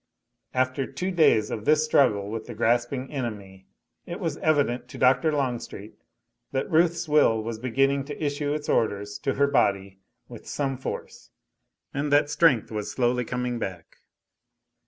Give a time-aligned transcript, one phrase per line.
[0.55, 3.67] After two days of this struggle with the grasping enemy,
[4.07, 5.31] it was evident to Dr.
[5.31, 5.93] Longstreet
[6.51, 11.29] that Ruth's will was beginning to issue its orders to her body with some force,
[11.93, 13.97] and that strength was slowly coming back.